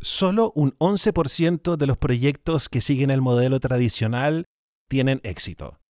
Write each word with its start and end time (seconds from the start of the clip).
solo 0.00 0.52
un 0.54 0.76
11% 0.78 1.76
de 1.76 1.86
los 1.86 1.96
proyectos 1.96 2.68
que 2.68 2.80
siguen 2.80 3.10
el 3.10 3.20
modelo 3.20 3.60
tradicional 3.60 4.44
tienen 4.88 5.20
éxito. 5.24 5.80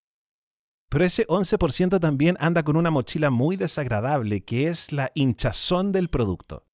Pero 0.91 1.05
ese 1.05 1.27
11% 1.27 2.01
también 2.01 2.37
anda 2.41 2.63
con 2.63 2.77
una 2.77 2.91
mochila 2.91 3.31
muy 3.31 3.57
desagradable 3.57 4.43
que 4.43 4.69
es 4.69 4.93
la 4.93 5.11
hinchazón 5.15 5.93
del 5.93 6.09
producto. 6.09 6.67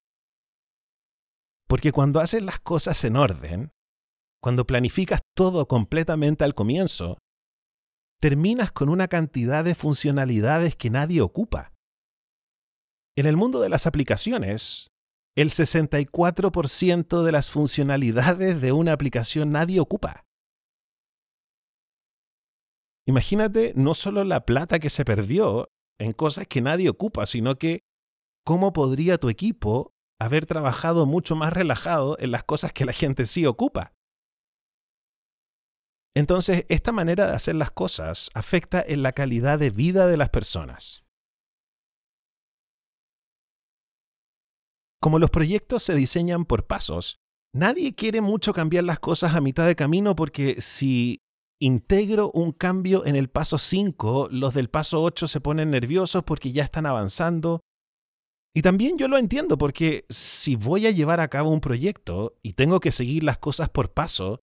Porque 1.68 1.92
cuando 1.92 2.20
haces 2.20 2.44
las 2.44 2.60
cosas 2.60 3.04
en 3.04 3.16
orden, 3.16 3.72
cuando 4.40 4.68
planificas 4.68 5.22
todo 5.36 5.68
completamente 5.68 6.44
al 6.44 6.54
comienzo, 6.54 7.18
terminas 8.20 8.72
con 8.72 8.90
una 8.90 9.08
cantidad 9.08 9.64
de 9.64 9.74
funcionalidades 9.74 10.76
que 10.76 10.90
nadie 10.90 11.22
ocupa. 11.22 11.74
En 13.18 13.26
el 13.26 13.36
mundo 13.36 13.60
de 13.60 13.70
las 13.70 13.88
aplicaciones, 13.88 14.88
el 15.36 15.50
64% 15.50 17.24
de 17.24 17.32
las 17.32 17.50
funcionalidades 17.50 18.62
de 18.62 18.72
una 18.72 18.94
aplicación 18.94 19.52
nadie 19.52 19.80
ocupa. 19.80 20.26
Imagínate 23.06 23.74
no 23.76 23.94
solo 23.94 24.24
la 24.24 24.46
plata 24.46 24.80
que 24.80 24.90
se 24.90 25.04
perdió 25.04 25.70
en 26.00 26.14
cosas 26.14 26.48
que 26.48 26.62
nadie 26.62 26.90
ocupa, 26.90 27.26
sino 27.26 27.56
que 27.56 27.84
cómo 28.46 28.74
podría 28.74 29.18
tu 29.18 29.30
equipo 29.30 29.94
haber 30.20 30.46
trabajado 30.46 31.06
mucho 31.06 31.36
más 31.36 31.52
relajado 31.52 32.18
en 32.20 32.32
las 32.32 32.44
cosas 32.44 32.72
que 32.72 32.86
la 32.86 32.94
gente 32.94 33.26
sí 33.26 33.46
ocupa. 33.46 33.94
Entonces, 36.16 36.66
esta 36.70 36.92
manera 36.92 37.28
de 37.28 37.34
hacer 37.34 37.56
las 37.56 37.72
cosas 37.72 38.30
afecta 38.36 38.84
en 38.86 39.02
la 39.02 39.14
calidad 39.14 39.58
de 39.58 39.72
vida 39.72 40.08
de 40.08 40.18
las 40.18 40.30
personas. 40.30 41.03
Como 45.04 45.20
los 45.20 45.32
proyectos 45.32 45.84
se 45.84 45.96
diseñan 45.96 46.46
por 46.46 46.66
pasos, 46.66 47.20
nadie 47.54 47.94
quiere 47.94 48.22
mucho 48.22 48.54
cambiar 48.54 48.86
las 48.86 49.00
cosas 49.00 49.36
a 49.36 49.42
mitad 49.42 49.68
de 49.68 49.76
camino 49.76 50.16
porque 50.16 50.62
si 50.62 51.20
integro 51.62 52.32
un 52.32 52.54
cambio 52.54 53.06
en 53.06 53.18
el 53.18 53.30
paso 53.30 53.58
5, 53.58 54.30
los 54.32 54.54
del 54.54 54.70
paso 54.70 55.04
8 55.04 55.28
se 55.28 55.42
ponen 55.42 55.72
nerviosos 55.72 56.24
porque 56.24 56.54
ya 56.54 56.64
están 56.64 56.86
avanzando. 56.86 57.60
Y 58.56 58.62
también 58.62 58.98
yo 58.98 59.10
lo 59.10 59.18
entiendo 59.18 59.58
porque 59.58 60.06
si 60.08 60.56
voy 60.56 60.88
a 60.88 60.92
llevar 60.92 61.20
a 61.20 61.28
cabo 61.28 61.50
un 61.50 61.60
proyecto 61.60 62.38
y 62.42 62.54
tengo 62.54 62.80
que 62.80 62.94
seguir 62.94 63.26
las 63.26 63.38
cosas 63.38 63.68
por 63.68 63.92
paso, 63.92 64.40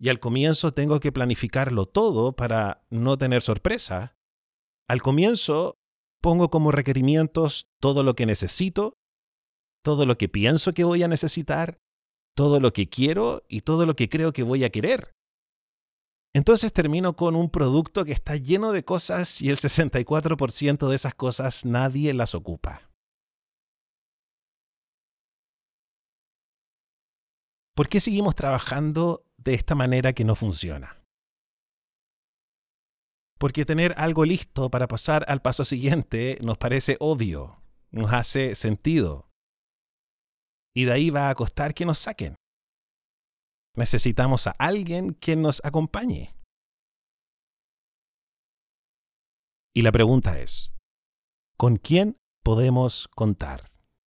y 0.00 0.10
al 0.10 0.20
comienzo 0.20 0.72
tengo 0.72 1.00
que 1.00 1.10
planificarlo 1.10 1.86
todo 1.86 2.36
para 2.36 2.86
no 2.88 3.18
tener 3.18 3.42
sorpresa, 3.42 4.16
al 4.88 5.02
comienzo 5.02 5.80
pongo 6.22 6.50
como 6.50 6.70
requerimientos 6.70 7.66
todo 7.80 8.04
lo 8.04 8.14
que 8.14 8.26
necesito, 8.26 8.94
todo 9.84 10.06
lo 10.06 10.16
que 10.16 10.28
pienso 10.28 10.72
que 10.72 10.82
voy 10.82 11.02
a 11.02 11.08
necesitar, 11.08 11.78
todo 12.34 12.58
lo 12.58 12.72
que 12.72 12.86
quiero 12.86 13.44
y 13.48 13.60
todo 13.60 13.86
lo 13.86 13.94
que 13.94 14.08
creo 14.08 14.32
que 14.32 14.42
voy 14.42 14.64
a 14.64 14.70
querer. 14.70 15.14
Entonces 16.34 16.72
termino 16.72 17.14
con 17.14 17.36
un 17.36 17.50
producto 17.50 18.04
que 18.04 18.12
está 18.12 18.34
lleno 18.34 18.72
de 18.72 18.82
cosas 18.82 19.40
y 19.40 19.50
el 19.50 19.58
64% 19.58 20.88
de 20.88 20.96
esas 20.96 21.14
cosas 21.14 21.64
nadie 21.64 22.12
las 22.14 22.34
ocupa. 22.34 22.90
¿Por 27.76 27.88
qué 27.88 28.00
seguimos 28.00 28.34
trabajando 28.34 29.26
de 29.36 29.54
esta 29.54 29.74
manera 29.74 30.12
que 30.12 30.24
no 30.24 30.34
funciona? 30.34 31.04
Porque 33.38 33.64
tener 33.64 33.94
algo 33.98 34.24
listo 34.24 34.70
para 34.70 34.88
pasar 34.88 35.24
al 35.28 35.42
paso 35.42 35.64
siguiente 35.64 36.38
nos 36.40 36.56
parece 36.56 36.96
obvio, 37.00 37.60
nos 37.90 38.12
hace 38.12 38.54
sentido. 38.54 39.28
Y 40.74 40.84
de 40.84 40.92
ahí 40.92 41.10
va 41.10 41.30
a 41.30 41.34
costar 41.34 41.72
que 41.74 41.84
nos 41.84 41.98
saquen. 42.00 42.34
Necesitamos 43.76 44.46
a 44.46 44.52
alguien 44.52 45.14
que 45.14 45.36
nos 45.36 45.64
acompañe. 45.64 46.34
Y 49.74 49.82
la 49.82 49.90
pregunta 49.90 50.38
es, 50.38 50.72
¿con 51.56 51.76
quién 51.76 52.16
podemos 52.44 53.08
contar? 53.08 53.73